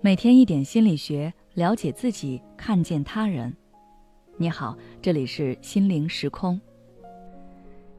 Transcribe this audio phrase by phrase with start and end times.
[0.00, 3.52] 每天一点心理学，了解自己，看见他人。
[4.36, 6.60] 你好，这里是心灵时空。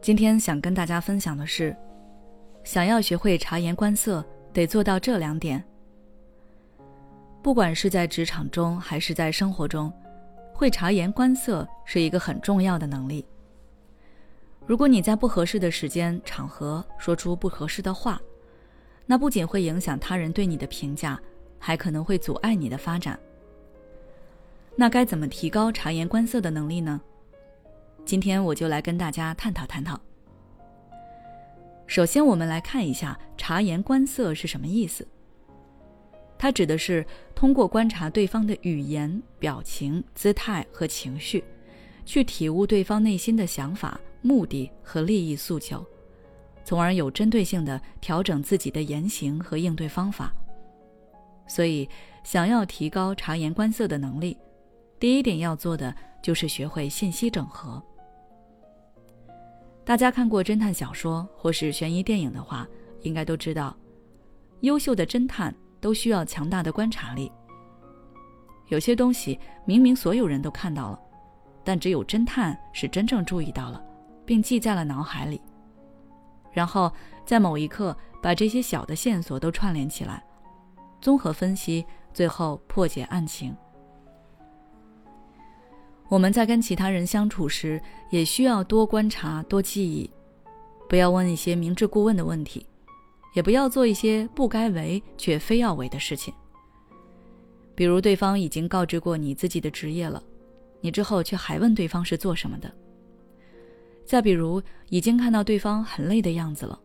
[0.00, 1.76] 今天想跟大家分享的是，
[2.64, 5.62] 想要学会察言观色，得做到这两点。
[7.40, 9.92] 不管是在职场中还是在生活中，
[10.52, 13.24] 会察言观色是一个很重要的能力。
[14.66, 18.20] 如果你在不合适的时间场合说出不合适的话，
[19.06, 21.20] 那不仅会影响他人对你的评价。
[21.64, 23.16] 还可能会阻碍你的发展。
[24.74, 27.00] 那该怎么提高察言观色的能力呢？
[28.04, 29.96] 今天我就来跟大家探讨探讨。
[31.86, 35.06] 首先，我们来看一下察言观色是什么意思。
[36.36, 41.44] 它指的是通过观察对方的语言、表情、姿态和情绪，
[42.04, 45.86] 去体悟对方内心的想法、目的和利益诉求，
[46.64, 50.32] 从而有针对性的调整自己的言行和应对方法。
[51.46, 51.88] 所以，
[52.24, 54.38] 想要提高察言观色的能力，
[54.98, 57.82] 第一点要做的就是学会信息整合。
[59.84, 62.66] 大家看过侦探小说或是悬疑电影的话，
[63.00, 63.76] 应该都知道，
[64.60, 67.30] 优秀的侦探都需要强大的观察力。
[68.68, 71.00] 有些东西明明所有人都看到了，
[71.64, 73.84] 但只有侦探是真正注意到了，
[74.24, 75.42] 并记在了脑海里，
[76.52, 76.92] 然后
[77.24, 80.22] 在某一刻把这些小的线索都串联起来。
[81.00, 83.56] 综合分析，最后破解案情。
[86.08, 87.80] 我们在跟其他人相处时，
[88.10, 90.10] 也需要多观察、多记忆，
[90.88, 92.66] 不要问一些明知故问的问题，
[93.34, 96.32] 也不要做一些不该为却非要为的事情。
[97.74, 100.22] 比如，对方已经告知过你自己的职业了，
[100.82, 102.68] 你之后却还问对方是做什么的；
[104.12, 106.78] 再比如，已经看到对方很累的样子了。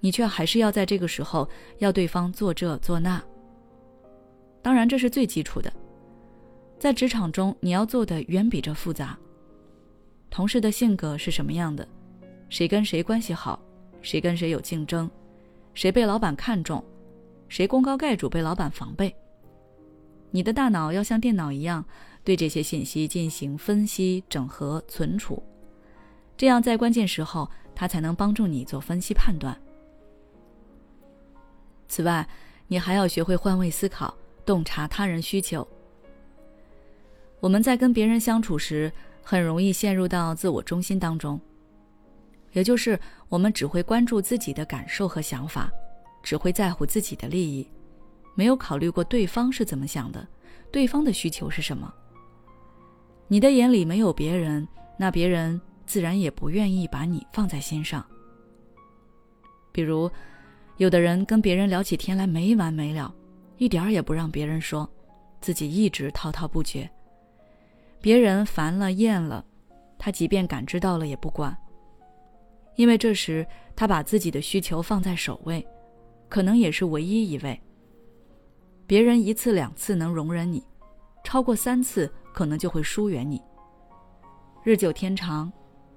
[0.00, 1.46] 你却还是要在这个时候
[1.80, 3.22] 要对方做这做那。
[4.62, 5.70] 当然，这是最基础的。
[6.78, 9.18] 在职场中，你要做的远比这复杂。
[10.30, 11.86] 同事的性格是什么样的？
[12.48, 13.60] 谁跟谁关系好？
[14.00, 15.10] 谁跟谁有竞争？
[15.74, 16.82] 谁被老板看重？
[17.50, 19.14] 谁功高盖主被老板防备？
[20.30, 21.84] 你的大脑要像电脑一样，
[22.24, 25.42] 对这些信息进行分析、整合、存储，
[26.40, 29.54] 这样在关键时候，他才能帮助你做分析判断。
[31.86, 32.26] 此外，
[32.66, 35.68] 你还要学会换位思考，洞察他人需求。
[37.40, 38.90] 我们在跟别人相处时，
[39.22, 41.38] 很容易陷入到自我中心当中，
[42.52, 45.70] 也就是我们只会关注自己的感受和想法，
[46.22, 47.70] 只会在乎自己的利益，
[48.34, 50.26] 没有考虑过对方是怎么想的，
[50.72, 51.92] 对方的需求是什么。
[53.28, 58.06] 你的眼里没有别人，那别人自然也不愿意把你放在心上。
[59.72, 60.08] 比如。
[60.76, 63.14] 有的人跟别人聊起天来没完没了，
[63.58, 64.88] 一点儿也不让别人说，
[65.38, 66.90] 自己一直滔滔不绝。
[68.00, 69.44] 别人烦了厌了，
[69.98, 71.54] 他即便感知到了也不管，
[72.76, 73.46] 因为这时
[73.76, 75.62] 他把自己的需求放在首位，
[76.30, 77.60] 可能也是唯一一位。
[78.86, 80.64] 别人一次两次能容忍你，
[81.24, 83.38] 超过三次可能就会疏远你。
[84.64, 85.52] 日久天长，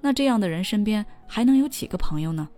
[0.06, 2.50] 那这样的人身边还能有几个朋友呢？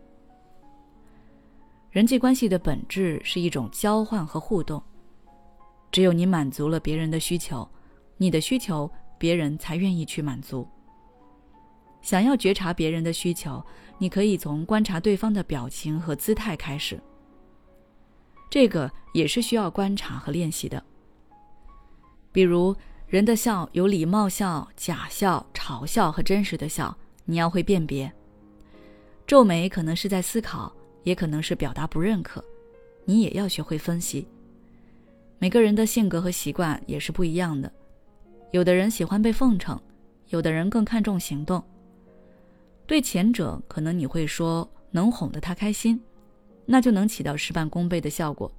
[1.92, 4.82] 人际关系的本质是一种交换和互动，
[5.92, 7.70] 只有你满足了别人的需求，
[8.18, 8.90] 你的需求
[9.20, 10.68] 别人才愿意去满足。
[12.02, 13.64] 想要觉察别人的需求，
[14.00, 17.00] 你可以从观察对方的表情和姿态开始。
[18.50, 20.84] 这个也是需要观察和练习的。
[22.32, 22.76] 比如，
[23.06, 28.12] 人的笑有礼貌笑、假笑、嘲笑和真实的笑，你要会辨别。
[29.28, 30.74] 皱眉可能是在思考。
[31.06, 32.44] 也可能是表达不认可，
[33.06, 34.28] 你也要学会分析。
[35.38, 37.72] 每个人的性格和习惯也是不一样的，
[38.50, 39.80] 有的人喜欢被奉承，
[40.30, 41.64] 有的人更看重行动。
[42.88, 46.02] 对前者，可能你会说能哄得他开心，
[46.66, 48.50] 那就能起到事半功倍的效果；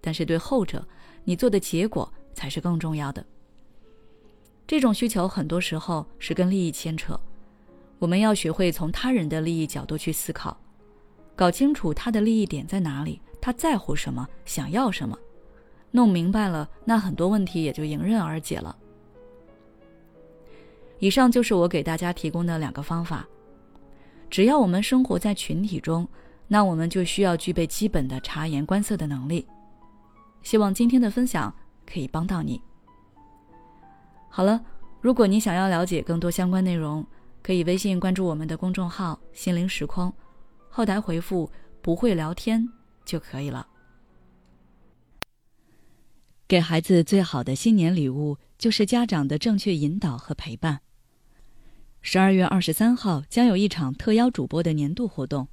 [0.00, 0.84] 但是对后者，
[1.22, 3.24] 你做的结果才是更重要的。
[4.66, 7.16] 这种需求很多时候是跟利益牵扯，
[7.98, 10.56] 我们要学会从他人的利益角度去思考。
[11.34, 15.18] 搞清楚他的利益点在哪里，他在乎什么，想要什么，
[15.90, 18.74] 弄明白了，那很多问题也就迎刃而解了。
[20.98, 23.26] 以上就是我给大家提供的两个方法。
[24.30, 26.08] 只要我们生活在群体中，
[26.48, 29.46] 那我们就需要具备基本的察言观色的能力。
[30.42, 31.54] 希望今天的分享
[31.84, 32.60] 可以帮到你。
[34.30, 34.58] 好了，
[35.02, 37.04] 如果你想要了解更多相关内容，
[37.46, 40.12] 可以微信关注我们的公众号“心灵时空”。
[40.68, 41.48] 后台回复
[41.80, 42.68] “不会聊天”
[43.06, 43.64] 就可以了。
[46.48, 50.80] 给孩子最好的新年礼物，就是家长的正确引导和陪伴。
[52.02, 55.46] 十二月二十三号将有一场特邀主播的年度活动，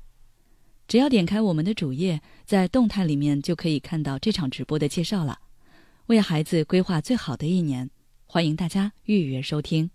[0.87, 5.37] 只要点开我们的主页，在动态里面就可以看到这场直播的介绍了。
[6.07, 7.91] 为孩子规划最好的一年，
[8.25, 9.91] 欢迎大家预约收听。